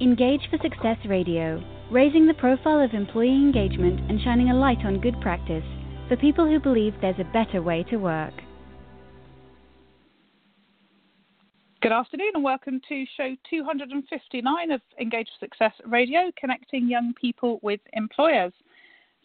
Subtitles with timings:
[0.00, 5.00] Engage for Success Radio, raising the profile of employee engagement and shining a light on
[5.00, 5.64] good practice
[6.08, 8.32] for people who believe there's a better way to work.
[11.80, 17.58] Good afternoon and welcome to show 259 of Engage for Success Radio, connecting young people
[17.62, 18.52] with employers.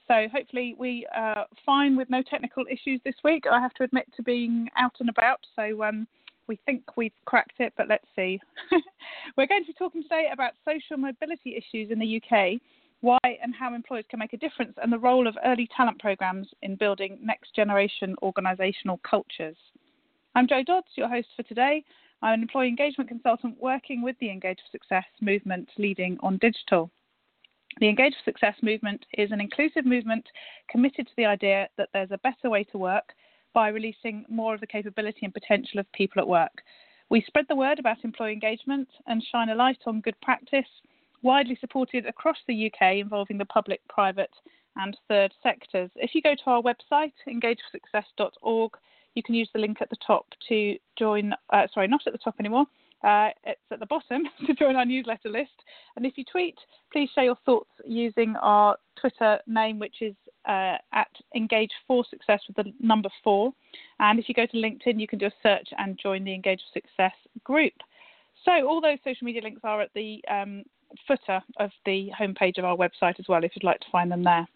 [0.08, 3.46] So hopefully we are fine with no technical issues this week.
[3.52, 6.08] I have to admit to being out and about, so um,
[6.48, 8.40] we think we've cracked it, but let's see.
[9.38, 12.60] We're going to be talking today about social mobility issues in the UK,
[13.02, 16.48] why and how employers can make a difference, and the role of early talent programs
[16.62, 19.58] in building next generation organisational cultures.
[20.36, 21.84] I'm Joe Dodds, your host for today.
[22.22, 26.90] I'm an employee engagement consultant working with the Engage for Success movement leading on digital.
[27.80, 30.26] The Engage for Success movement is an inclusive movement
[30.70, 33.14] committed to the idea that there's a better way to work
[33.58, 36.62] by releasing more of the capability and potential of people at work.
[37.10, 40.70] We spread the word about employee engagement and shine a light on good practice,
[41.24, 44.30] widely supported across the UK, involving the public, private,
[44.76, 45.90] and third sectors.
[45.96, 48.74] If you go to our website, engageforsuccess.org,
[49.16, 52.20] you can use the link at the top to join, uh, sorry, not at the
[52.20, 52.68] top anymore,
[53.04, 55.64] uh, it's at the bottom to join our newsletter list.
[55.96, 56.60] And if you tweet,
[56.94, 60.14] please share your thoughts using our Twitter name, which is
[60.48, 63.54] uh, at Engage for Success with the number four.
[64.00, 66.62] And if you go to LinkedIn, you can do a search and join the Engage
[66.74, 67.74] for Success group.
[68.46, 70.64] So all those social media links are at the um,
[71.08, 74.24] footer of the homepage of our website as well, if you'd like to find them
[74.24, 74.48] there.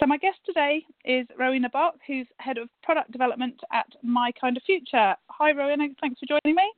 [0.00, 5.14] So my guest today is Rowena Bach, who's head of product development at MyKindaFuture.
[5.28, 5.88] Hi, Rowena.
[6.00, 6.72] Thanks for joining me.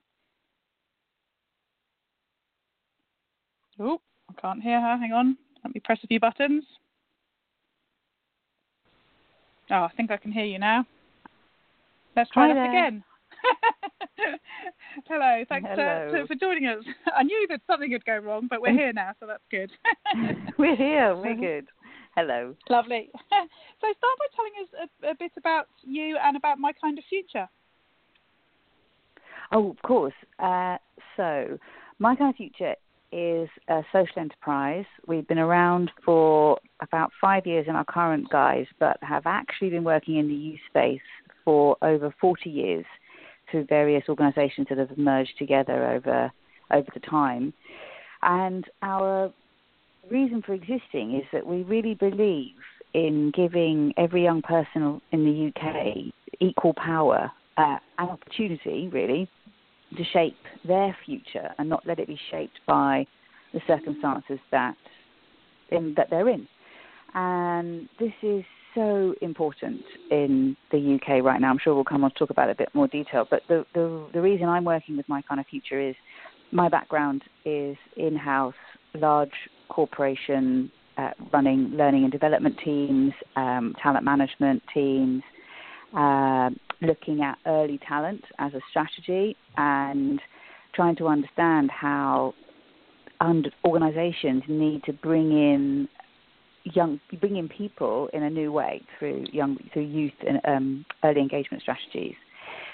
[3.78, 4.96] Oh, I can't hear her.
[4.96, 5.36] Hang on.
[5.64, 6.64] Let me press a few buttons.
[9.70, 10.84] Oh, I think I can hear you now.
[12.16, 12.70] Let's try Hi that there.
[12.86, 13.04] again.
[15.08, 16.12] Hello, thanks uh, Hello.
[16.12, 16.84] to- for joining us.
[17.14, 19.70] I knew that something would go wrong, but we're here now, so that's good.
[20.58, 21.16] We're here.
[21.16, 21.66] We're good.
[22.16, 22.54] Hello.
[22.70, 23.10] Lovely.
[23.12, 23.18] so
[23.80, 27.48] start by telling us a, a bit about you and about MyKindaFuture.
[29.50, 30.14] Oh, of course.
[30.38, 30.76] Uh,
[31.16, 31.58] so,
[32.00, 32.74] MyKindaFuture
[33.14, 34.84] is a social enterprise.
[35.06, 39.84] We've been around for about five years in our current guise, but have actually been
[39.84, 41.00] working in the youth space
[41.44, 42.84] for over 40 years
[43.50, 46.32] through various organisations that have merged together over
[46.72, 47.52] over the time.
[48.22, 49.32] And our
[50.10, 52.56] reason for existing is that we really believe
[52.94, 59.28] in giving every young person in the UK equal power uh, and opportunity, really,
[59.96, 63.06] to shape their future and not let it be shaped by
[63.52, 64.76] the circumstances that
[65.70, 66.46] in, that they're in.
[67.14, 68.44] And this is
[68.74, 71.50] so important in the UK right now.
[71.50, 73.26] I'm sure we'll come on to talk about it a bit more detail.
[73.28, 75.96] But the, the, the reason I'm working with MyKindaFuture is
[76.50, 78.54] my background is in-house,
[78.94, 79.30] large
[79.68, 85.22] corporation, uh, running learning and development teams, um, talent management teams,
[85.96, 86.50] uh,
[86.82, 90.20] looking at early talent as a strategy and
[90.74, 92.34] trying to understand how
[93.64, 95.88] organizations need to bring in
[96.64, 101.20] young bring in people in a new way through young through youth and um, early
[101.20, 102.14] engagement strategies.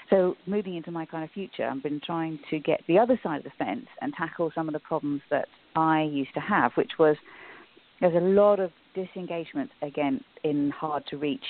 [0.09, 3.85] So moving into MyKindaFuture, I've been trying to get the other side of the fence
[4.01, 7.15] and tackle some of the problems that I used to have, which was
[8.01, 11.45] there's a lot of disengagement again in hard to reach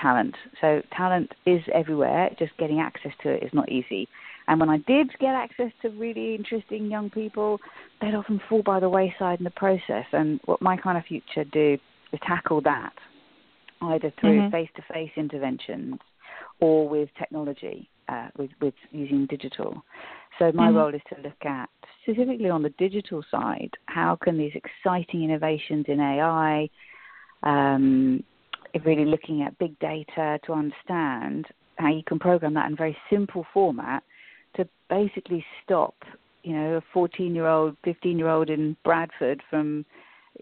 [0.00, 0.34] talent.
[0.60, 4.08] So talent is everywhere, just getting access to it is not easy.
[4.46, 7.58] And when I did get access to really interesting young people,
[8.00, 10.06] they'd often fall by the wayside in the process.
[10.12, 11.76] And what MyKindaFuture do
[12.12, 12.94] is tackle that,
[13.82, 14.50] either through Mhm.
[14.50, 15.98] face-to-face interventions
[16.60, 19.84] or with technology, uh, with, with using digital.
[20.38, 20.76] So my Mhm.
[20.76, 21.68] role is to look at
[22.02, 26.70] specifically on the digital side, how can these exciting innovations in AI,
[27.42, 28.22] um,
[28.84, 31.46] really looking at big data to understand
[31.76, 34.02] how you can program that in very simple format
[34.56, 35.94] to basically stop,
[36.42, 39.84] you know, a 14 year old, 15 year old in Bradford from,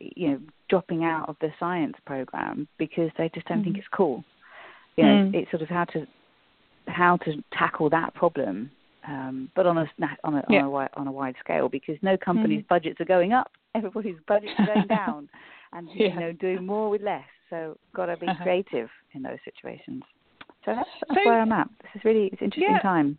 [0.01, 3.81] you know, dropping out of the science program because they just don't think Mhm.
[3.81, 4.25] it's cool.
[4.97, 5.35] You know, Mm.
[5.35, 6.07] it's sort of how to
[6.89, 8.71] how to tackle that problem,
[9.09, 9.91] um, but on a
[10.25, 10.63] on a, Yeah.
[10.63, 12.69] on a on a wide scale because no company's Mhm.
[12.69, 15.29] budgets are going up, everybody's budgets are going down,
[15.77, 16.09] and Yeah.
[16.15, 17.29] you know doing more with less.
[17.51, 18.43] So got to be Uh-huh.
[18.43, 20.03] creative in those situations.
[20.65, 21.69] So that's, that's So- where I'm at.
[21.83, 22.81] This is really it's interesting Yeah.
[22.81, 23.19] time.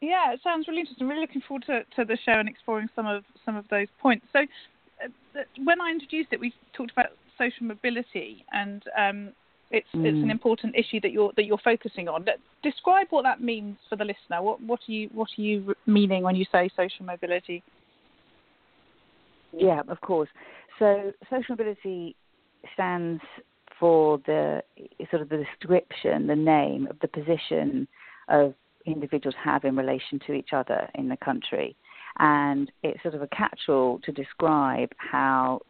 [0.00, 1.06] Yeah, it sounds really interesting.
[1.06, 4.26] Really looking forward to, to the show and exploring some of some of those points.
[4.32, 9.32] So, uh, when I introduced it, we talked about social mobility, and um,
[9.70, 10.30] it's it's an Mm.
[10.38, 12.26] important issue that you're that you're focusing on.
[12.62, 14.42] Describe what that means for the listener.
[14.42, 17.62] What what are you what are you meaning when you say social mobility?
[19.52, 20.28] Yeah, of course.
[20.78, 22.16] So social mobility
[22.74, 23.22] stands
[23.78, 24.62] for the
[25.10, 27.88] sort of the description, the name of the position
[28.28, 28.54] of
[28.86, 31.76] individuals have in relation to each other in the country.
[32.18, 35.60] And it's sort of a catch-all to describe how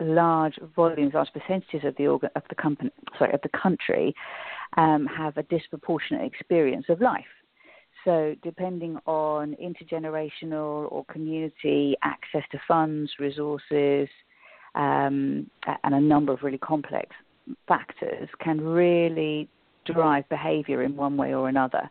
[0.00, 4.14] large volumes, large percentages of the organ, of the company, sorry, of the country,
[4.76, 7.24] um, have a disproportionate experience of life.
[8.04, 14.08] So, depending on intergenerational or community access to funds, resources,
[14.74, 15.50] um,
[15.84, 17.14] and a number of really complex
[17.66, 19.48] factors, can really
[19.84, 21.90] drive behaviour in one way or another.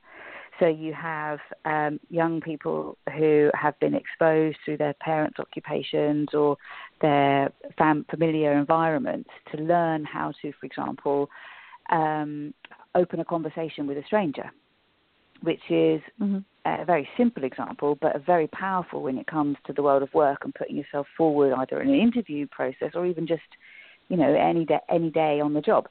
[0.59, 6.57] So you have um, young people who have been exposed through their parents' occupations or
[7.01, 11.29] their fam- familiar environments to learn how to, for example,
[11.91, 12.53] um,
[12.93, 14.51] open a conversation with a stranger,
[15.41, 16.39] which is mm-hmm.
[16.79, 20.13] A very simple example, but a very powerful when it comes to the world of
[20.13, 23.41] work and putting yourself forward either in an interview process or even just,
[24.09, 25.87] you know, any day, any day on the job.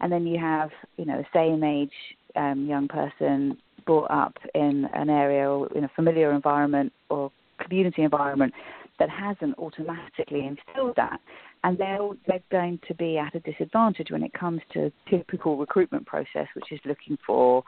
[0.00, 1.92] And then you have, you know, same age
[2.36, 8.02] um, young person brought up in an area or in a familiar environment or community
[8.02, 8.52] environment
[8.98, 11.20] that hasn't automatically instilled that.
[11.64, 16.06] And they're, they're going to be at a disadvantage when it comes to typical recruitment
[16.06, 17.62] process, which is looking for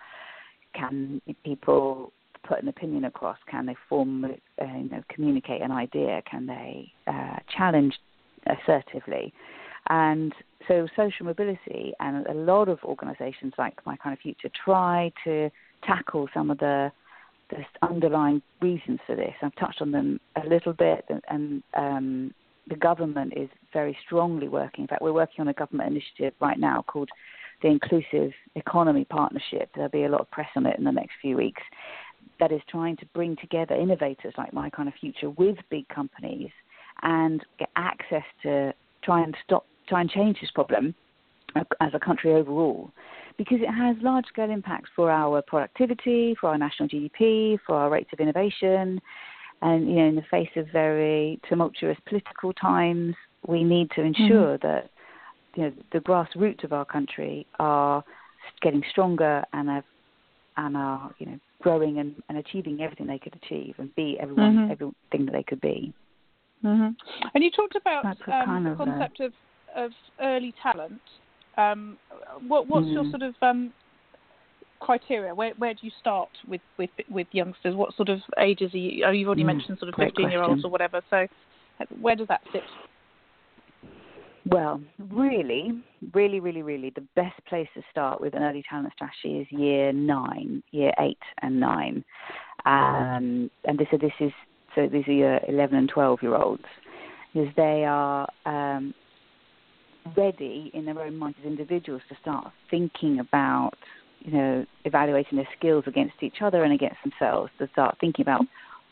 [0.74, 2.12] can people
[2.46, 3.38] put an opinion across?
[3.50, 4.28] Can they form, uh,
[4.60, 6.22] you know, communicate an idea?
[6.30, 7.94] Can they uh, challenge
[8.46, 9.32] assertively?
[9.88, 10.32] And
[10.68, 15.50] so social mobility and a lot of organisations like MyKindaFuture try to
[15.84, 16.92] tackle some of the
[17.50, 19.34] the underlying reasons for this.
[19.42, 22.34] I've touched on them a little bit, and, and um,
[22.68, 24.84] the government is very strongly working.
[24.84, 27.10] In fact, we're working on a government initiative right now called
[27.60, 29.70] the Inclusive Economy Partnership.
[29.74, 31.62] There'll be a lot of press on it in the next few weeks.
[32.40, 36.50] That is trying to bring together innovators like MyKindaFuture with big companies
[37.02, 38.72] and get access to
[39.02, 40.94] try and stop, try and change this problem
[41.80, 42.90] as a country overall
[43.36, 47.90] because it has large scale impacts for our productivity, for our national GDP, for our
[47.90, 49.00] rates of innovation.
[49.62, 53.14] And, you know, in the face of very tumultuous political times,
[53.46, 54.22] we need to mm-hmm.
[54.22, 54.66] ensure mm-hmm.
[54.66, 54.90] that,
[55.54, 58.02] you know, the grassroots of our country are
[58.60, 59.84] getting stronger and have,
[60.56, 64.56] and are, you know, growing and, and achieving everything they could achieve and be everyone,
[64.56, 64.72] mm-hmm.
[64.72, 65.92] everything that they could be.
[66.64, 66.88] Mm-hmm.
[67.34, 69.32] And you talked about um, kind of the concept of,
[69.74, 71.00] of early talent
[71.56, 71.98] um,
[72.46, 72.92] what, what's mm.
[72.92, 73.72] your sort of um,
[74.80, 75.34] criteria?
[75.34, 77.74] Where where do you start with, with with youngsters?
[77.74, 79.04] What sort of ages are you?
[79.06, 81.02] Oh, you've already mm, mentioned sort of fifteen year olds or whatever.
[81.10, 81.26] So
[82.00, 82.62] where does that sit?
[84.44, 84.80] Well,
[85.10, 89.46] really, really, really, really, the best place to start with an early talent strategy is
[89.50, 92.04] year nine, year eight, and nine.
[92.66, 94.32] Um, and this, so this is
[94.74, 96.64] so these are your eleven and twelve year olds,
[97.32, 98.92] because they are um,
[100.16, 103.74] ready in their own minds as individuals to start thinking about,
[104.20, 108.40] you know, evaluating their skills against each other and against themselves, to start thinking about,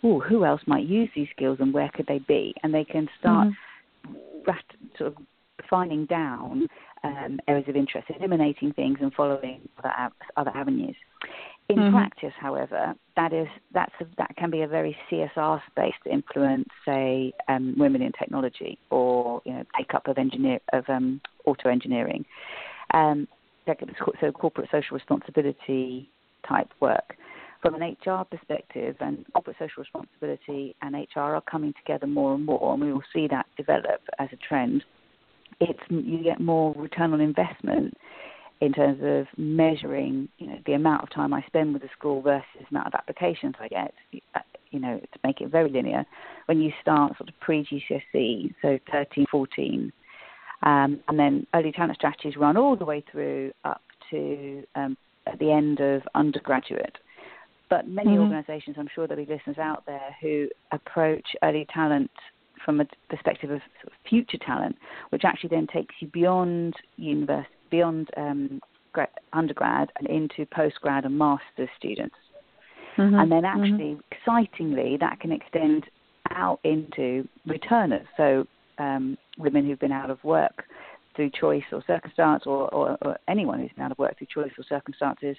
[0.05, 2.55] oh, who else might use these skills and where could they be?
[2.63, 4.53] And they can start mm-hmm.
[4.97, 5.17] sort of
[5.61, 6.67] defining down
[7.05, 9.93] um, areas of interest, eliminating things and following other,
[10.37, 10.97] other avenues.
[11.69, 11.97] In mm-hmm.
[11.97, 16.69] practice, however, that is that's a, that can be a very CSR space to influence,
[16.85, 21.69] say, um, women in technology or you know take up of engineer of um, auto
[21.69, 22.25] engineering.
[22.93, 23.29] Um,
[24.21, 26.11] so corporate social responsibility
[26.49, 27.15] type work.
[27.63, 32.45] From an HR perspective, and corporate social responsibility and HR are coming together more and
[32.45, 34.83] more, and we will see that develop as a trend.
[35.61, 37.95] It's you get more return on investment
[38.61, 42.21] in terms of measuring, you know, the amount of time I spend with the school
[42.21, 43.95] versus the amount of applications I get,
[44.71, 46.05] you know, to make it very linear,
[46.47, 49.93] when you start sort of pre-GCSE, so 13, 14,
[50.63, 55.39] um, and then early talent strategies run all the way through up to um, at
[55.39, 56.97] the end of undergraduate.
[57.71, 58.23] But many mm-hmm.
[58.23, 62.11] organisations, I'm sure there'll be listeners out there who approach early talent
[62.65, 64.77] from a perspective of, sort of future talent,
[65.11, 68.61] which actually then takes you beyond university beyond um,
[69.33, 72.17] undergrad and into postgrad and master's students.
[72.99, 73.15] Mm-hmm.
[73.15, 73.63] And then, mm-hmm.
[73.63, 74.01] actually, mm-hmm.
[74.11, 75.85] excitingly, that can extend
[76.31, 78.07] out into returners.
[78.17, 78.47] So,
[78.79, 80.65] um, women who've been out of work
[81.17, 84.53] through choice or circumstance, or, or, or, anyone who's been out of work through choice
[84.57, 85.37] or circumstances,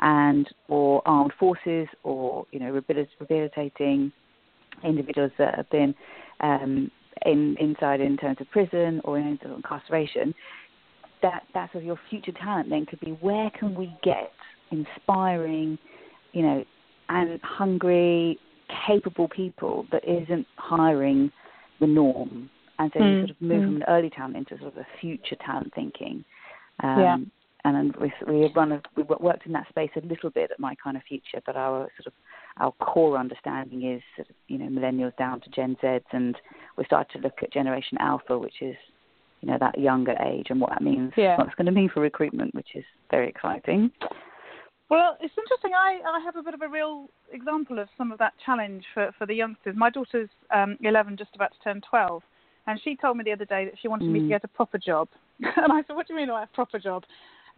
[0.00, 4.12] and or armed forces, or you know, rehabilitating
[4.84, 5.94] individuals that have been
[6.40, 6.90] um,
[7.26, 10.34] in, inside in terms of prison or in incarceration
[11.22, 14.32] that that of your future talent then could be where can we get
[14.70, 15.78] inspiring,
[16.32, 16.64] you know,
[17.08, 18.38] and hungry,
[18.86, 21.30] capable people that isn't hiring
[21.80, 22.48] the norm,
[22.78, 23.12] and so mm.
[23.12, 23.66] you sort of move mm.
[23.66, 26.24] from an early talent into sort of a future talent thinking.
[26.82, 27.16] Um, yeah.
[27.64, 31.42] And we we run a, we worked in that space a little bit at MyKindaFuture,
[31.44, 32.12] but our sort of
[32.56, 36.36] our core understanding is you know millennials down to Gen Zs, and
[36.78, 38.76] we started to look at Generation Alpha, which is
[39.40, 41.36] you know that younger age and what that means, yeah.
[41.36, 43.90] what it's going to mean for recruitment, which is very exciting.
[44.90, 45.70] Well, it's interesting.
[45.72, 49.12] I, I have a bit of a real example of some of that challenge for,
[49.16, 49.76] for the youngsters.
[49.76, 52.20] My daughter's um, 11, just about to turn 12,
[52.66, 54.12] and she told me the other day that she wanted mm.
[54.14, 54.30] me to mm.
[54.30, 55.08] get a proper job.
[55.38, 57.04] and I said, What do you mean by a proper job?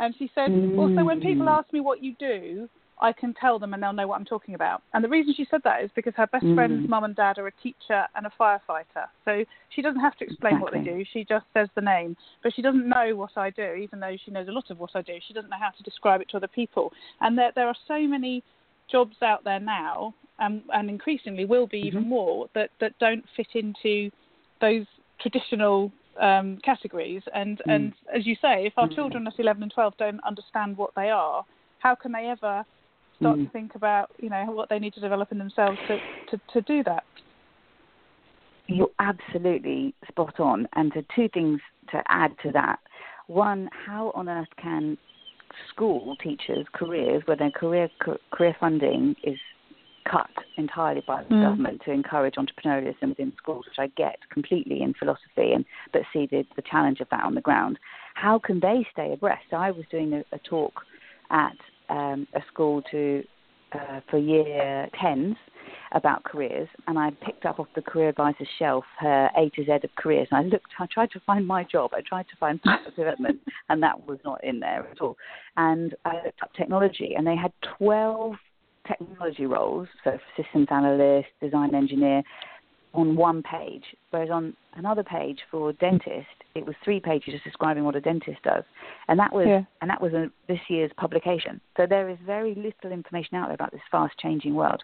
[0.03, 0.77] And she said, mm.
[0.77, 1.57] Also, when people mm.
[1.57, 2.69] ask me what you do,
[3.01, 4.83] I can tell them and they'll know what I'm talking about.
[4.93, 6.57] And the reason she said that is because her best mm.
[6.57, 9.07] friend's mum and dad are a teacher and a firefighter.
[9.25, 10.79] So she doesn't have to explain exactly.
[10.79, 11.05] what they do.
[11.13, 12.17] She just says the name.
[12.43, 14.91] But she doesn't know what I do, even though she knows a lot of what
[14.97, 15.15] I do.
[15.27, 16.93] She doesn't know how to describe it to other people.
[17.21, 18.43] And there, there are so many
[18.91, 22.11] jobs out there now, um, and increasingly will be even mm-hmm.
[22.11, 24.11] more, that, that don't fit into
[24.61, 24.85] those
[25.21, 27.23] traditional um, categories.
[27.35, 27.75] And, mm.
[27.75, 28.95] and as you say, if our mm.
[28.95, 31.45] children at 11 and 12 don't understand what they are,
[31.79, 32.65] how can they ever
[33.23, 33.45] start mm.
[33.45, 35.99] to think about you know what they need to develop in themselves to,
[36.31, 37.05] to, to do that.
[38.67, 40.69] You're absolutely spot on.
[40.75, 42.79] And the two things to add to that.
[43.27, 44.97] One, how on earth can
[45.69, 47.89] school teachers' careers, where their career
[48.31, 49.39] career funding is
[50.11, 51.43] cut entirely by the mm.
[51.43, 56.27] government to encourage entrepreneurialism within schools, which I get completely in philosophy, and but see
[56.31, 57.79] the, the challenge of that on the ground.
[58.15, 59.53] How can they stay abreast?
[59.53, 60.73] I was doing a, a talk
[61.31, 61.57] at
[61.89, 63.23] um, a school to
[63.75, 65.37] uh, for year tens
[65.93, 69.73] about careers, and I picked up off the career advisor's shelf her A to Z
[69.73, 70.69] of careers, and I looked.
[70.79, 71.93] I tried to find my job.
[71.95, 72.61] I tried to find
[72.97, 75.17] development, and that was not in there at all.
[75.57, 78.35] And I looked up technology, and they had twelve
[78.87, 82.23] technology roles, so systems analyst, design engineer,
[82.95, 87.85] on one page, whereas on another page for dentist, it was three pages just describing
[87.85, 88.65] what a dentist does,
[89.09, 89.63] and that was yeah.
[89.81, 91.61] and that was a, this year's publication.
[91.77, 94.83] So there is very little information out there about this fast-changing world.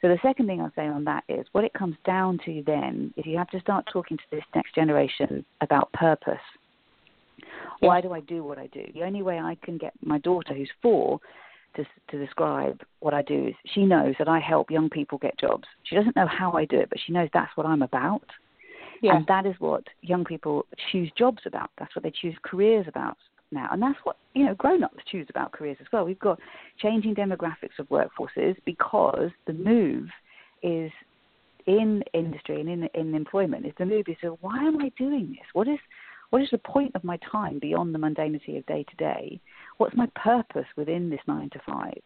[0.00, 3.12] So the second thing I'll say on that is what it comes down to then
[3.16, 6.34] is you have to start talking to this next generation about purpose.
[7.80, 8.84] Why do I do what I do?
[8.94, 11.18] The only way I can get my daughter, who's four,
[11.76, 15.38] to, to describe what I do is she knows that I help young people get
[15.38, 15.64] jobs.
[15.84, 18.24] She doesn't know how I do it, but she knows that's what I'm about.
[19.00, 19.16] Yeah.
[19.16, 21.70] And that is what young people choose jobs about.
[21.78, 23.16] That's what they choose careers about
[23.50, 23.68] now.
[23.72, 26.04] And that's what, you know, grown ups choose about careers as well.
[26.04, 26.38] We've got
[26.80, 30.08] changing demographics of workforces because the move
[30.62, 30.90] is
[31.66, 35.28] in industry and in, in employment is the move is so why am I doing
[35.30, 35.46] this?
[35.52, 35.78] What is
[36.30, 39.38] what is the point of my time beyond the mundanity of day to day?
[39.82, 42.00] What's my purpose within this nine to five?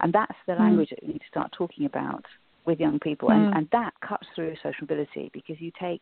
[0.00, 0.62] And that's the hmm.
[0.62, 0.96] language mm.
[0.96, 2.24] that we need to start talking about
[2.66, 3.28] with young people.
[3.28, 3.34] Mm.
[3.34, 6.00] And, and that cuts through social mobility because you take,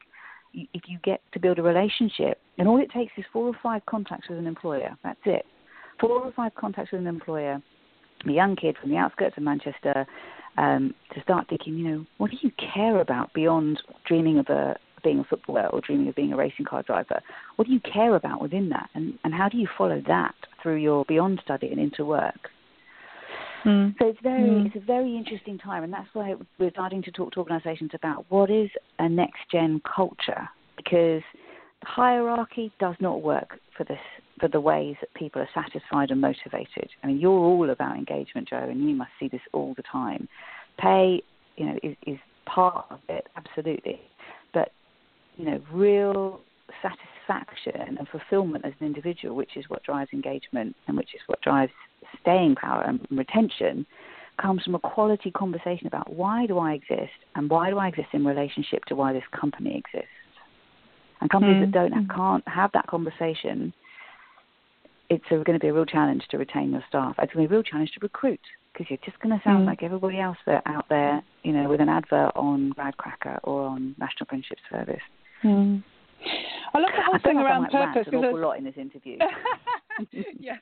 [0.54, 3.84] if you get to build a relationship, and all it takes is four or five
[3.84, 4.96] contacts with an employer.
[5.04, 5.44] That's it.
[6.00, 7.60] Four or five contacts with an employer,
[8.26, 10.06] a young kid from the outskirts of Manchester,
[10.56, 14.74] um, to start thinking, you know, what do you care about beyond dreaming of a
[15.04, 17.20] being a footballer or dreaming of being a racing car driver?
[17.56, 20.76] What do you care about within that, and, and how do you follow that through
[20.76, 22.50] your beyond study and into work?
[23.64, 23.94] Mm.
[23.98, 24.66] So it's very mm.
[24.66, 28.24] it's a very interesting time, and that's why we're starting to talk to organisations about
[28.28, 31.22] what is a next gen culture because
[31.82, 33.98] the hierarchy does not work for this
[34.40, 36.88] for the ways that people are satisfied and motivated.
[37.02, 40.26] I mean, you're all about engagement, Joe, and you must see this all the time.
[40.78, 41.22] Pay,
[41.56, 44.00] you know, is, is part of it, absolutely,
[44.54, 44.70] but
[45.36, 46.40] you know, real
[46.80, 47.19] satisfaction
[47.74, 51.72] and fulfillment as an individual, which is what drives engagement and which is what drives
[52.20, 53.86] staying power and retention,
[54.40, 58.08] comes from a quality conversation about why do I exist and why do I exist
[58.12, 60.08] in relationship to why this company exists.
[61.20, 61.60] And companies mm.
[61.66, 62.14] that don't mm.
[62.14, 63.74] can't have that conversation,
[65.10, 67.16] it's going to be a real challenge to retain your staff.
[67.18, 68.40] It's going to be a real challenge to recruit
[68.72, 69.66] because you're just going to sound mm.
[69.66, 73.94] like everybody else that out there, you know, with an advert on Gradcracker or on
[73.98, 75.02] National Apprenticeship Service.
[75.44, 75.82] Mm.
[76.72, 78.12] I love the whole thing around I purpose.
[78.12, 79.18] An awful lot in this interview.
[80.38, 80.56] yeah,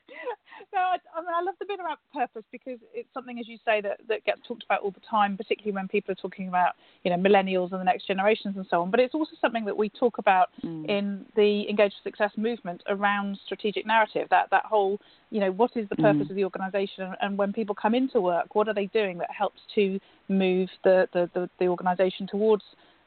[0.73, 3.59] no, I, I, mean, I love the bit about purpose because it's something, as you
[3.65, 6.73] say, that, that gets talked about all the time, particularly when people are talking about,
[7.05, 8.91] you know, millennials and the next generations and so on.
[8.91, 10.88] But it's also something that we talk about mm.
[10.88, 14.29] in the Engage for Success movement around strategic narrative.
[14.31, 14.99] That that whole,
[15.31, 16.31] you know, what is the purpose mm.
[16.31, 19.31] of the organisation, and, and when people come into work, what are they doing that
[19.31, 22.62] helps to move the the, the, the organisation towards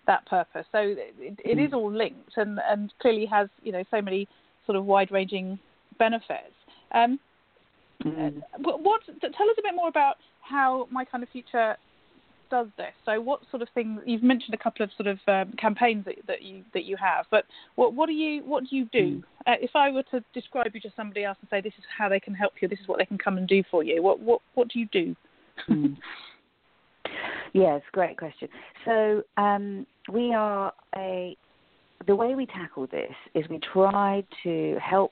[0.08, 0.65] that purpose.
[0.72, 1.75] So it, it is mm.
[1.75, 4.27] all linked and, and clearly has you know so many
[4.65, 5.60] sort of wide ranging
[6.00, 6.53] benefits.
[6.93, 7.20] Um,
[8.03, 8.41] mm.
[8.60, 11.75] what tell us a bit more about how MyKindaFuture
[12.50, 12.91] does this?
[13.05, 14.01] So, what sort of things?
[14.05, 17.25] You've mentioned a couple of sort of um, campaigns that, that you that you have,
[17.31, 19.22] but what what do you what do you do?
[19.22, 19.24] Mm.
[19.48, 22.10] Uh, if I were to describe you to somebody else and say this is how
[22.10, 24.03] they can help you, this is what they can come and do for you.
[24.03, 25.15] What what what do you do?
[25.70, 25.98] mm.
[27.53, 28.48] Yes, great question.
[28.86, 31.36] So um, we are a
[32.08, 35.12] the way we tackle this is we try to help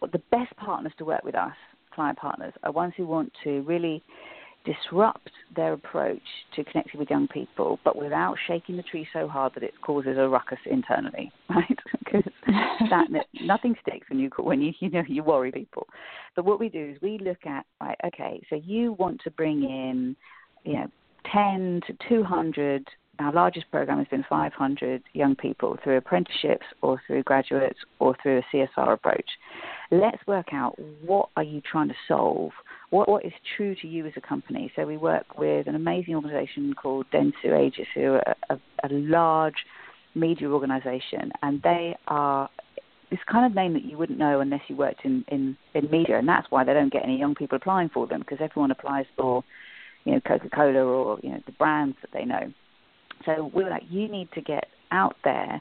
[0.00, 1.52] the best partners to work with us,
[1.94, 4.02] client partners, are ones who want to really
[4.64, 6.22] disrupt their approach
[6.54, 10.16] to connecting with young people, but without shaking the tree so hard that it causes
[10.18, 11.78] a ruckus internally, right?
[11.98, 12.32] because
[12.90, 13.06] that
[13.42, 15.86] nothing sticks when you when you you know you worry people.
[16.34, 19.62] But what we do is we look at right, okay, so you want to bring
[19.62, 20.16] in,
[20.64, 20.86] you know,
[21.32, 22.86] ten to two hundred
[23.18, 28.40] our largest program has been 500 young people through apprenticeships or through graduates or through
[28.40, 29.24] a CSR approach.
[29.90, 32.52] Let's work out what are you trying to solve?
[32.90, 34.70] What, what is true to you as a company?
[34.76, 38.88] So we work with an amazing organisation called Dentsu Aegis, who are a, a, a
[38.90, 39.64] large
[40.14, 42.48] media organisation, and they are
[43.10, 46.18] this kind of name that you wouldn't know unless you worked in, in, in media,
[46.18, 49.06] and that's why they don't get any young people applying for them because everyone applies
[49.16, 49.44] for,
[50.06, 52.52] you know, Coca Cola or you know the brands that they know.
[53.26, 55.60] So we were like, you need to get out there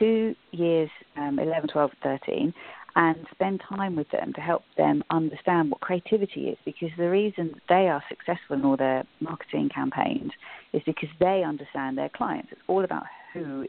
[0.00, 2.52] to years um, 11, 12, 13
[2.96, 7.54] and spend time with them to help them understand what creativity is because the reason
[7.68, 10.30] they are successful in all their marketing campaigns
[10.72, 12.48] is because they understand their clients.
[12.52, 13.66] It's all about who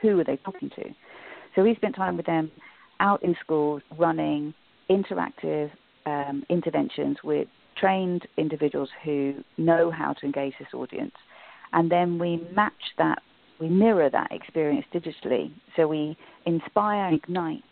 [0.00, 0.84] who are they talking to.
[1.54, 2.50] So we spent time with them
[3.00, 4.54] out in schools running
[4.88, 5.70] interactive
[6.06, 7.48] um, interventions with
[7.80, 11.14] trained individuals who know how to engage this audience
[11.72, 13.22] and then we match that,
[13.60, 15.52] we mirror that experience digitally.
[15.76, 17.62] So we inspire and ignite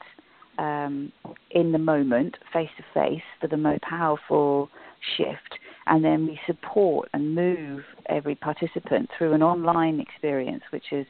[0.58, 1.12] um,
[1.50, 4.68] in the moment, face to face, for the most powerful
[5.16, 5.58] shift.
[5.86, 11.06] And then we support and move every participant through an online experience, which is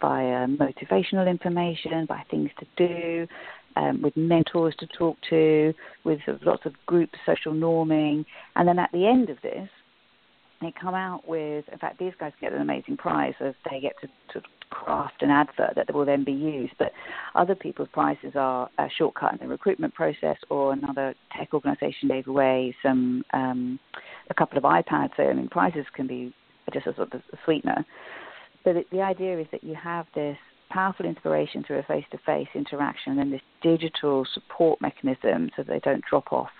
[0.00, 3.26] by motivational information, by things to do,
[3.76, 5.72] um, with mentors to talk to,
[6.04, 8.24] with lots of group social norming.
[8.56, 9.68] And then at the end of this,
[10.60, 13.94] they come out with, in fact, these guys get an amazing prize as they get
[14.02, 16.74] to, to craft an advert that will then be used.
[16.78, 16.92] But
[17.34, 22.26] other people's prizes are a shortcut in the recruitment process, or another tech organisation gave
[22.28, 23.78] away some um,
[24.28, 25.10] a couple of iPads.
[25.16, 26.34] So I mean, prizes can be
[26.72, 27.84] just a sort of sweetener.
[28.64, 30.36] But the idea is that you have this
[30.70, 36.04] powerful inspiration through a face-to-face interaction, and then this digital support mechanism so they don't
[36.08, 36.50] drop off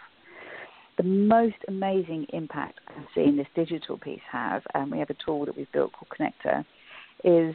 [1.01, 5.47] the most amazing impact I've seen this digital piece have, and we have a tool
[5.47, 6.63] that we've built called Connector,
[7.25, 7.55] is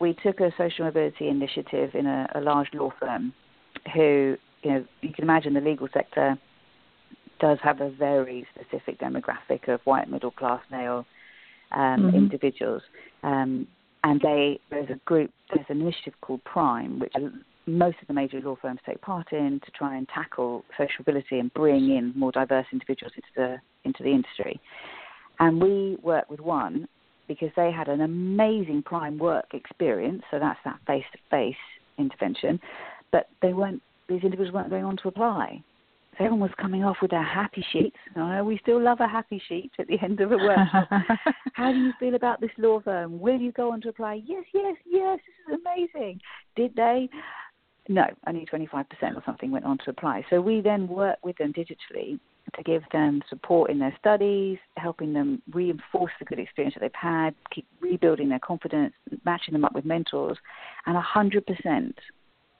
[0.00, 3.32] we took a social mobility initiative in a, a large law firm
[3.92, 6.38] who, you know, you can imagine the legal sector
[7.40, 11.04] does have a very specific demographic of white middle class male
[11.72, 12.16] um, mm-hmm.
[12.16, 12.82] individuals.
[13.24, 13.66] Um,
[14.04, 17.12] and they there's a group there's an initiative called Prime, which
[17.66, 21.38] most of the major law firms take part in to try and tackle social mobility
[21.40, 23.56] and bring in more diverse individuals into the
[23.88, 24.60] into the industry.
[25.40, 26.86] And we work with one
[27.26, 31.56] because they had an amazing prime work experience, so that's that face to face
[31.98, 32.60] intervention,
[33.10, 35.62] but they weren't these individuals weren't going on to apply.
[36.18, 37.96] Everyone was coming off with their happy sheets.
[38.16, 40.88] Know we still love a happy sheet at the end of a workshop.
[41.54, 43.18] How do you feel about this law firm?
[43.20, 44.22] Will you go on to apply?
[44.24, 46.20] Yes, yes, yes, this is amazing.
[46.56, 47.08] Did they?
[47.88, 50.24] No, only 25% or something went on to apply.
[50.30, 52.18] So we then work with them digitally
[52.56, 56.90] to give them support in their studies, helping them reinforce the good experience that they've
[56.94, 60.38] had, keep rebuilding their confidence, matching them up with mentors,
[60.86, 61.92] and 100%,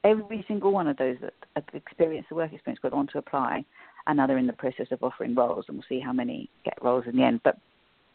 [0.05, 3.65] every single one of those that have experienced the work experience go on to apply,
[4.07, 6.79] and now they're in the process of offering roles, and we'll see how many get
[6.83, 7.41] roles in the end.
[7.43, 7.59] But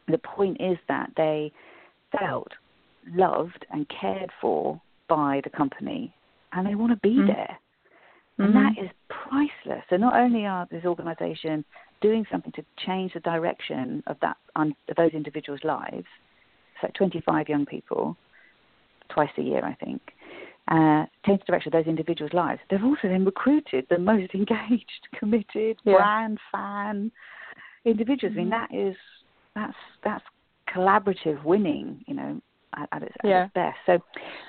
[0.07, 1.51] the point is that they
[2.17, 2.51] felt
[3.13, 6.13] loved and cared for by the company
[6.53, 7.27] and they want to be mm-hmm.
[7.27, 7.57] there.
[8.37, 8.75] And mm-hmm.
[8.75, 9.83] that is priceless.
[9.89, 11.65] So not only are this organisation
[12.01, 16.07] doing something to change the direction of that of those individuals' lives,
[16.75, 18.15] it's like 25 young people,
[19.09, 20.01] twice a year, I think,
[20.69, 22.59] uh, change the direction of those individuals' lives.
[22.69, 25.95] They've also then recruited the most engaged, committed, yeah.
[25.95, 27.11] brand fan
[27.85, 28.35] individuals.
[28.35, 28.39] Mm-hmm.
[28.39, 28.83] I mean, mm-hmm.
[28.83, 28.95] that is
[29.55, 30.23] that's that's
[30.73, 32.03] collaborative winning.
[32.07, 32.41] You know,
[32.77, 33.41] at, at, its, yeah.
[33.41, 33.77] at, its, best.
[33.85, 33.99] So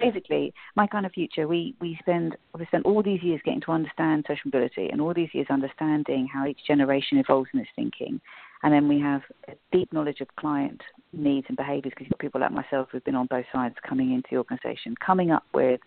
[0.00, 4.88] basically, MyKindaFuture, we, we spend we spend all these years getting to understand social mobility
[4.90, 8.20] and all these years understanding how each generation evolves in its thinking.
[8.62, 10.82] And then we have a deep knowledge of client
[11.14, 14.12] needs and behaviours because you've got people like myself who've been on both sides coming
[14.12, 15.80] into the organisation, coming up with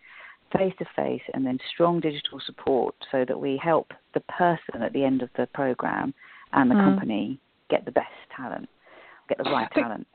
[0.57, 4.93] face to face and then strong digital support so that we help the person at
[4.93, 6.13] the end of the program
[6.53, 6.83] and the mm.
[6.83, 7.39] company
[7.69, 8.69] get the best talent,
[9.29, 10.07] get the right talent.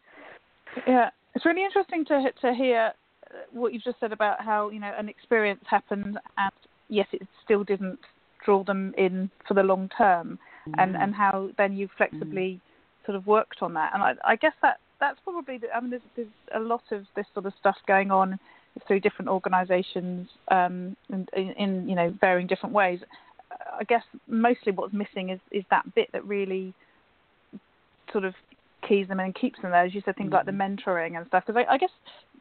[0.86, 2.92] Yeah, it's really interesting to to hear
[3.52, 6.52] what you've just said about how you know an experience happened and
[6.88, 7.98] yes, it still didn't
[8.44, 10.74] draw them in for the long term, mm.
[10.78, 13.06] and and how then you flexibly mm.
[13.06, 13.92] sort of worked on that.
[13.94, 17.04] And I, I guess that that's probably the, I mean there's, there's a lot of
[17.16, 18.38] this sort of stuff going on
[18.86, 23.00] through different organisations um, in, in you know varying different ways.
[23.50, 26.74] I guess mostly what's missing is is that bit that really
[28.12, 28.34] sort of
[28.86, 29.84] keys them in and keeps them there.
[29.84, 30.78] As you said, things mm like the mm.
[30.78, 31.44] mentoring and stuff.
[31.46, 31.90] Because I, I, guess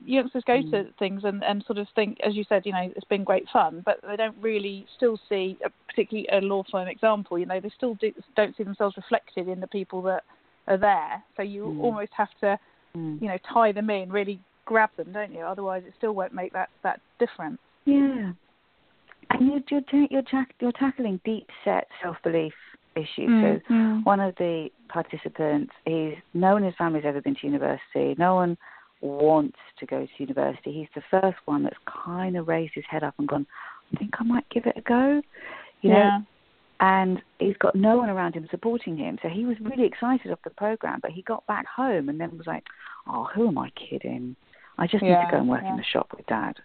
[0.06, 2.92] youngsters go mm to things and, and sort of think, as you said, you know,
[2.96, 6.88] it's been great fun, but they don't really still see, a, particularly a law firm
[6.88, 7.40] example.
[7.40, 10.24] You know, they still do, don't see themselves reflected in the people that
[10.68, 11.24] are there.
[11.36, 11.82] So you mm.
[11.82, 12.60] almost have to,
[12.96, 13.22] mm.
[13.22, 15.40] you know, tie them in, really grab them, don't you?
[15.40, 17.58] Otherwise, it still won't make that that difference.
[17.86, 18.34] Yeah.
[19.32, 22.54] And you're you're, you're, you're tackling deep set self belief
[22.96, 23.30] issues.
[23.30, 24.06] Mm, so mm.
[24.06, 28.16] one of the participants, he's no one in his family's ever been to university.
[28.18, 28.58] No one
[29.02, 30.72] wants to go to university.
[30.72, 33.48] He's the first one that's kind of raised his head up and gone,
[33.94, 35.22] I think I might give it a go.
[35.82, 36.20] You know, yeah.
[36.80, 39.20] and he's got no one around him supporting him.
[39.22, 42.36] So he was really excited of the program, but he got back home and then
[42.36, 42.64] was like,
[43.08, 44.36] "Oh, who am I kidding?
[44.78, 45.72] I just yeah, need to go and work yeah.
[45.72, 46.56] in the shop with dad."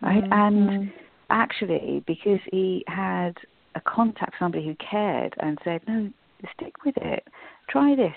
[0.00, 0.22] Right?
[0.22, 0.32] Mm-hmm.
[0.32, 0.92] And
[1.30, 3.34] actually, because he had
[3.74, 6.10] a contact somebody who cared and said, "No,
[6.56, 7.26] stick with it.
[7.68, 8.14] Try this.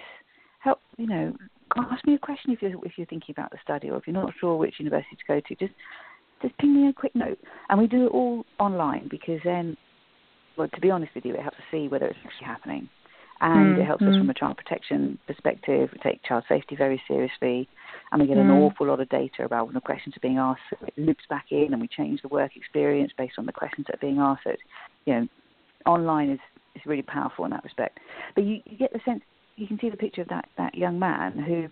[0.59, 0.79] Help.
[0.97, 1.33] You know,
[1.77, 4.13] ask me a question if you're if you're thinking about the study or if you're
[4.13, 5.55] not sure which university to go to.
[5.55, 5.73] Just
[6.41, 9.77] just ping me a quick note, and we do it all online because then,
[10.57, 12.89] well, to be honest with you, it helps to see whether it's actually happening,
[13.41, 14.09] and mm, it helps mm.
[14.09, 15.89] us from a child protection perspective.
[15.91, 17.67] We take child safety very seriously,
[18.11, 18.61] and we get an mm.
[18.61, 20.61] awful lot of data about when the questions are being asked.
[20.69, 23.87] So it loops back in, and we change the work experience based on the questions
[23.87, 24.43] that are being asked.
[24.45, 24.61] So it's,
[25.05, 25.27] you know,
[25.85, 26.39] online is
[26.75, 27.99] is really powerful in that respect.
[28.35, 29.21] But you, you get the sense
[29.55, 31.67] you can see the picture of that that young man who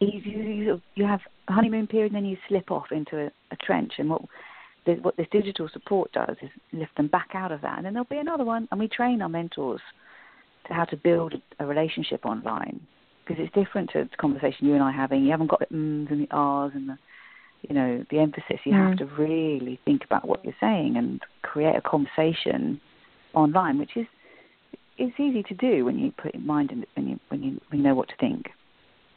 [0.00, 3.56] you, you, you have a honeymoon period and then you slip off into a, a
[3.56, 4.22] trench and what
[4.86, 7.92] this, what this digital support does is lift them back out of that and then
[7.92, 9.80] there'll be another one and we train our mentors
[10.66, 12.80] to how to build a relationship online
[13.24, 15.66] because it's different to the conversation you and I are having you haven't got the
[15.70, 16.98] ums and the ahs and the
[17.68, 18.88] you know the emphasis you mm.
[18.88, 22.80] have to really think about what you're saying and create a conversation
[23.34, 24.06] online, which is
[24.98, 27.80] it's easy to do when you put in mind in when you when you when
[27.80, 28.46] you know what to think.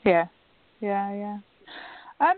[0.06, 0.27] Yeah,
[0.79, 1.38] yeah, yeah.
[2.19, 2.36] Um,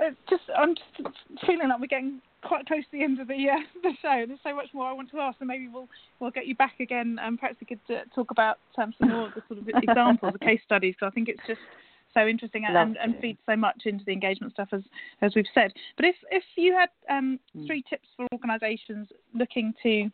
[0.00, 3.48] uh, just I'm just feeling like we're getting quite close to the end of the
[3.50, 4.24] uh, the show.
[4.26, 5.88] There's so much more I want to ask, and maybe we'll
[6.20, 7.18] we'll get you back again.
[7.20, 10.32] And perhaps we could uh, talk about um, some more of the sort of examples,
[10.32, 10.94] the case studies.
[10.94, 11.60] Because I think it's just
[12.14, 14.82] so interesting and, and, and feeds so much into the engagement stuff as
[15.20, 15.72] as we've said.
[15.96, 17.66] But if if you had um, hmm.
[17.66, 20.10] three tips for organisations looking to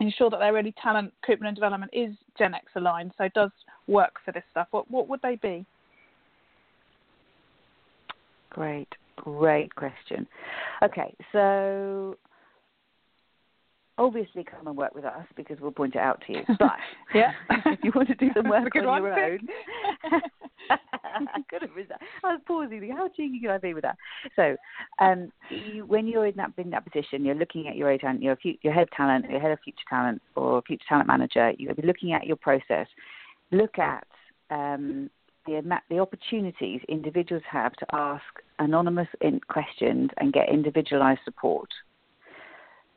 [0.00, 3.50] ensure that their early talent recruitment and development is Gen X aligned, so does
[3.86, 5.66] work for this stuff, what what would they be?
[8.50, 10.26] Great, great question.
[10.82, 12.16] Okay, so
[13.98, 16.42] obviously come and work with us because we'll point it out to you.
[16.58, 16.76] But
[17.14, 17.32] yeah,
[17.66, 19.40] if you want to do some work on your own,
[20.70, 21.70] I could have
[22.24, 22.90] I was pausing.
[22.96, 23.96] How cheeky can I be with that?
[24.36, 24.56] So,
[25.00, 28.36] um, you, when you're in that in that position, you're looking at your talent, your
[28.42, 31.52] your head of talent, your head of future talent, or future talent manager.
[31.58, 32.86] You'll be looking at your process.
[33.50, 34.06] Look at
[34.50, 35.10] um,
[35.46, 38.24] the the opportunities individuals have to ask
[38.58, 39.08] anonymous
[39.48, 41.68] questions and get individualized support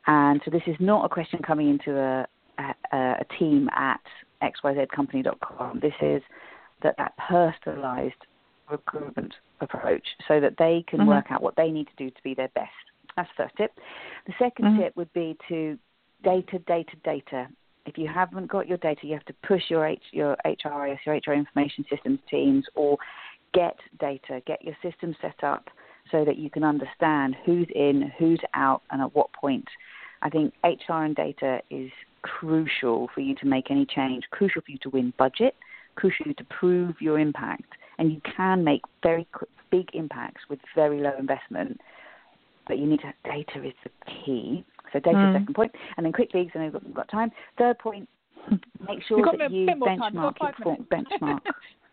[0.06, 2.26] and so this is not a question coming into a,
[2.92, 4.00] a, a team at
[4.42, 5.80] xyzcompany.com.
[5.80, 6.22] This is
[6.82, 8.14] that, that personalized
[8.70, 11.08] recruitment approach so that they can mm-hmm.
[11.08, 12.70] work out what they need to do to be their best.
[13.16, 13.72] That's the first tip.
[14.26, 14.82] The 2nd mm-hmm.
[14.82, 15.78] tip would be to
[16.22, 17.48] data, data, data.
[17.86, 21.14] If you haven't got your data, you have to push your H, your HRIS, your
[21.14, 22.98] HR information systems teams, or
[23.54, 25.68] get data, get your system set up
[26.10, 29.66] so that you can understand who's in, who's out, and at what point.
[30.22, 31.90] I think HR and data is
[32.22, 35.54] crucial for you to make any change, crucial for you to win budget,
[35.94, 37.72] crucial to prove your impact.
[37.98, 39.26] And you can make very
[39.70, 41.80] big impacts with very low investment,
[42.66, 43.90] but you need to, data is the
[44.24, 44.64] key.
[44.92, 45.46] So data mm.
[45.46, 45.70] second.
[45.96, 48.08] And then quickly, because I know we've got time, third point,
[48.86, 51.40] make sure that you benchmark your benchmark.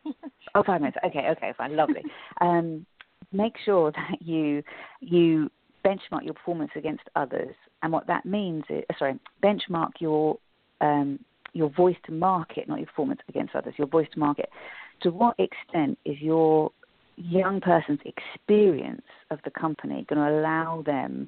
[0.56, 0.98] oh, five minutes.
[1.06, 2.04] Okay, okay, fine, lovely.
[2.42, 2.86] Um,
[3.32, 4.64] make sure that you
[5.00, 5.50] you
[5.86, 7.56] benchmark your performance against others.
[7.82, 10.38] And what that means is, uh, sorry, benchmark your
[10.82, 11.20] um,
[11.54, 13.74] your voice to market, not your performance against others.
[13.78, 14.50] Your voice to market.
[15.02, 16.72] To what extent is your
[17.16, 21.28] young person's experience of the company going to allow them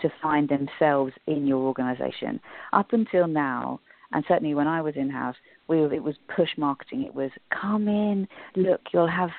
[0.00, 2.40] to find themselves in your organization?
[2.72, 3.80] Up until now,
[4.12, 5.36] and certainly when I was in house,
[5.68, 7.04] we it was push marketing.
[7.04, 9.30] It was come in, look, you'll have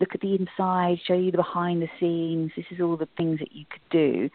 [0.00, 2.50] look at the inside, show you the behind the scenes.
[2.56, 4.28] This is all the things that you could do.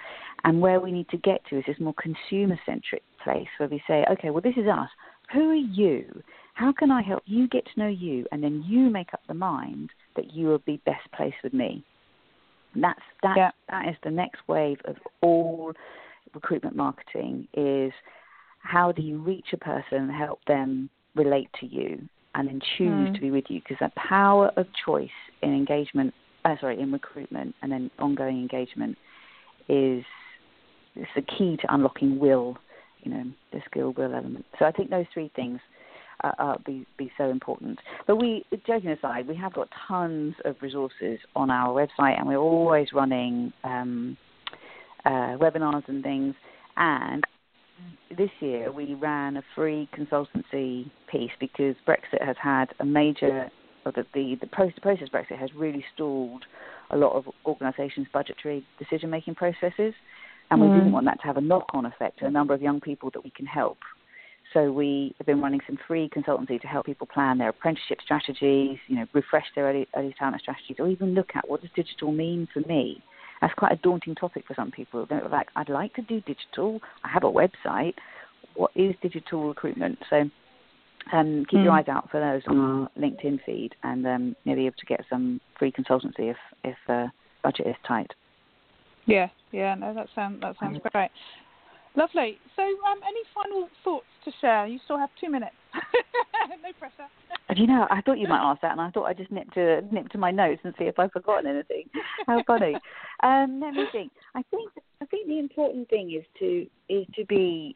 [0.46, 3.84] And where we need to get to is this more consumer centric place where we
[3.86, 4.90] say, okay, well, this is us.
[5.34, 6.24] Who are you?
[6.54, 8.26] How can I help you get to know you?
[8.32, 11.84] And then you make up the mind that you will be best placed with me.
[12.78, 13.34] And that's that.
[13.36, 13.50] Yeah.
[13.72, 15.74] That is the next wave of all
[16.36, 17.48] recruitment marketing.
[17.56, 17.92] Is
[18.60, 23.10] how do you reach a person and help them relate to you and then choose
[23.10, 23.16] mm.
[23.16, 23.62] to be with you?
[23.62, 25.10] Because the power of choice
[25.42, 26.14] in engagement,
[26.46, 28.96] uh, sorry, in recruitment and then ongoing engagement
[29.68, 30.04] is
[30.96, 32.60] it's the key to unlocking will.
[33.00, 34.46] You know, the skill will element.
[34.60, 35.60] So I think those three things
[36.24, 37.80] uh, uh, be be so important.
[38.06, 42.38] But we, joking aside, we have got tons of resources on our website, and we're
[42.38, 44.18] always running um,
[45.06, 46.36] uh, webinars and things.
[46.76, 47.24] And
[48.18, 53.50] this year we ran a free consultancy piece because Brexit has had a major,
[53.86, 56.46] or the the, the process Brexit has really stalled
[56.90, 59.94] a lot of organisations' budgetary decision making processes.
[60.50, 60.78] And we mm.
[60.78, 63.12] didn't want that to have a knock on effect to a number of young people
[63.12, 63.78] that we can help
[64.54, 68.78] so we have been running some free consultancy to help people plan their apprenticeship strategies,
[68.88, 72.12] you know, refresh their early, early talent strategies, or even look at what does digital
[72.12, 73.04] mean for me.
[73.42, 75.06] That's quite a daunting topic for some people.
[75.08, 76.80] They're like, I'd like to do digital.
[77.04, 77.94] I have a website.
[78.56, 80.00] What is digital recruitment?
[80.10, 80.30] So
[81.14, 81.64] um, keep mm.
[81.64, 81.80] your hmm.
[81.80, 85.06] eyes out for those on our LinkedIn feed, and um, you'll be able to get
[85.10, 87.08] some free consultancy if if uh,
[87.44, 88.12] budget is tight.
[89.06, 91.12] Yeah, yeah, no, that sounds that sounds great.
[91.98, 92.38] Lovely.
[92.56, 94.68] So, um, any final thoughts to share?
[94.68, 95.56] You still have two minutes.
[95.74, 97.10] no pressure.
[97.56, 99.52] Do you know, I thought you might ask that, and I thought I'd just nip
[99.54, 101.90] to nip to my notes and see if I've forgotten anything.
[102.28, 102.76] How funny.
[103.24, 104.12] um, let me think.
[104.36, 107.76] I think I think the important thing is to is to be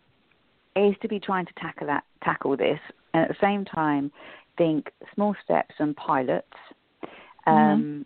[0.75, 2.79] is to be trying to tackle that tackle this,
[3.15, 4.11] and at the same time
[4.55, 6.47] think small steps and pilots.
[7.47, 7.49] Mm-hmm.
[7.49, 8.05] Um.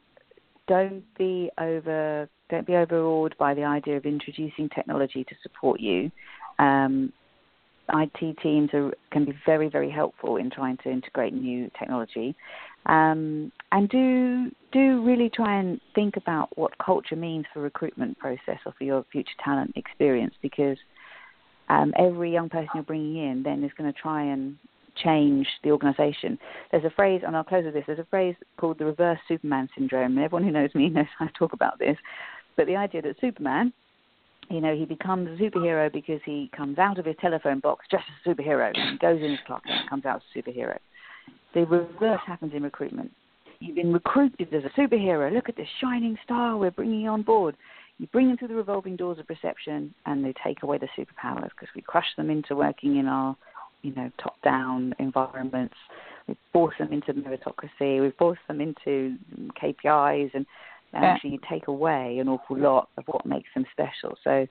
[0.67, 6.11] Don't be over don't be overawed by the idea of introducing technology to support you.
[6.59, 7.11] Um,
[7.93, 12.35] IT teams are, can be very, very helpful in trying to integrate new technology.
[12.87, 18.59] Um, and do do really try and think about what culture means for recruitment process
[18.65, 20.77] or for your future talent experience because
[21.69, 24.57] um, every young person you're bringing in then is going to try and
[25.03, 26.37] change the organisation.
[26.71, 27.83] There's a phrase, and I'll close with this.
[27.87, 31.53] There's a phrase called the reverse Superman syndrome, everyone who knows me knows I talk
[31.53, 31.97] about this.
[32.57, 33.73] But the idea that Superman,
[34.49, 38.03] you know, he becomes a superhero because he comes out of his telephone box just
[38.03, 40.77] as a superhero and goes in his clock and comes out as a superhero.
[41.53, 43.11] The reverse happens in recruitment.
[43.59, 45.33] You've been recruited as a superhero.
[45.33, 47.55] Look at this shining star we're bringing you on board.
[47.97, 51.49] You bring them through the revolving doors of reception, and they take away the superpowers
[51.51, 53.37] because we crush them into working in our,
[53.81, 55.75] you know, top-down environments.
[56.27, 58.01] We've forced them into meritocracy.
[58.01, 59.17] We've forced them into
[59.61, 60.45] KPIs, and
[60.93, 64.17] actually you take away an awful lot of what makes them special.
[64.23, 64.47] So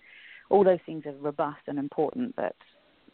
[0.51, 2.55] all those things are robust and important, but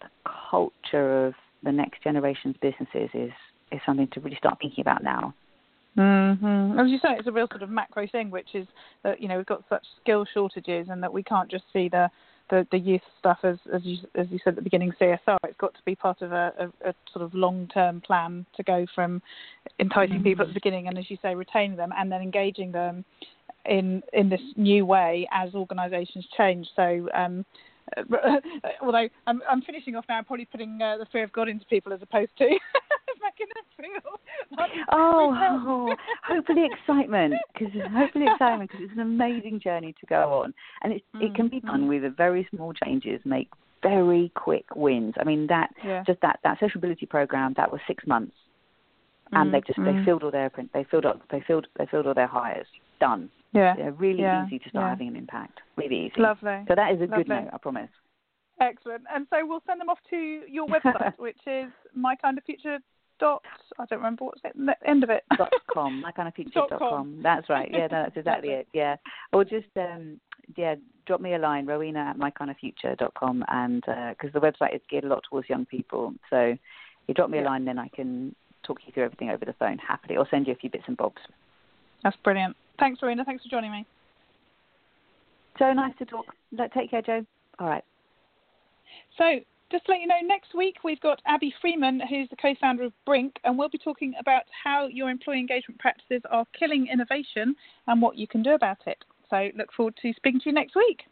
[0.01, 0.09] the
[0.51, 3.33] culture of the next generation's businesses is
[3.73, 5.33] is something to really start thinking about now.
[5.97, 6.79] Mm-hmm.
[6.79, 8.67] As you say, it's a real sort of macro thing, which is
[9.05, 12.11] that you know we've got such skill shortages, and that we can't just see the
[12.51, 15.39] the, the youth stuff as as you as you said at the beginning CSR.
[15.45, 18.63] It's got to be part of a, a, a sort of long term plan to
[18.63, 19.23] go from
[19.79, 20.25] enticing mm-hmm.
[20.25, 23.05] people at the beginning and as you say retaining them and then engaging them
[23.67, 26.67] in in this new way as organisations change.
[26.77, 27.45] So um,
[28.83, 31.65] although I'm, I'm finishing off now, I'm probably putting uh, the fear of God into
[31.67, 32.45] people as opposed to
[33.23, 34.13] making them feel.
[34.93, 40.53] Oh, oh, hopefully excitement, because hopefully excitement, because it's an amazing journey to go on,
[40.83, 41.89] and it mm, it can be done mm.
[41.89, 43.49] with very small changes, make
[43.83, 45.15] very quick wins.
[45.21, 46.03] I mean that yeah.
[46.07, 48.35] just that that social mobility program that was six months,
[49.33, 50.05] and mm, they just they mm.
[50.05, 52.67] filled all their they filled up they filled they filled all their hires
[52.99, 53.75] done yeah.
[53.77, 54.47] They're really yeah.
[54.47, 54.91] easy to start yeah.
[54.91, 55.61] having an impact.
[55.77, 56.15] Really easy.
[56.19, 56.65] Lovely.
[56.69, 57.17] So that is a Lovely.
[57.25, 57.91] good note, I promise.
[58.61, 59.05] Excellent.
[59.13, 62.79] And so we'll send them off to your website, which is MyKindaFuture
[63.21, 63.43] dot
[63.79, 65.23] I don't remember what's it the end of it.
[65.37, 66.03] dot com.
[66.05, 67.21] MyKindaFuture dot, com.
[67.23, 67.71] That's right.
[67.71, 68.69] Yeah, no, that's exactly it.
[68.73, 68.97] Yeah.
[69.33, 70.19] Or just um
[70.57, 70.75] yeah,
[71.07, 75.09] drop me a line, Rowena at mykindafuture.com, and because uh, the website is geared a
[75.09, 76.57] lot towards young people, so
[77.07, 79.79] you drop me a line, then I can talk you through everything over the phone
[79.79, 81.21] happily, or send you a few bits and bobs.
[82.03, 82.57] That's brilliant.
[82.79, 83.25] Thanks, Rowena.
[83.25, 83.87] Thanks for joining me.
[85.59, 86.27] So nice to talk.
[86.75, 87.27] Take care, Joe.
[87.59, 87.85] All right.
[89.19, 89.25] So,
[89.71, 92.85] just to let you know, next week we've got Abby Freeman, who's the co founder
[92.85, 97.55] of Brink, and we'll be talking about how your employee engagement practices are killing innovation
[97.87, 99.05] and what you can do about it.
[99.29, 101.03] So, look forward to speaking to you next week.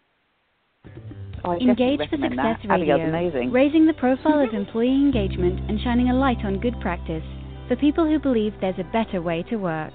[1.44, 2.68] Oh, Engage for Success that.
[2.68, 7.22] Radio, raising the profile of employee engagement and shining a light on good practice
[7.68, 9.92] for people who believe there's a better way to work.